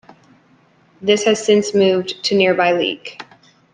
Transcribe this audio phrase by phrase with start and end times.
[0.99, 3.21] This has since moved to nearby Leek.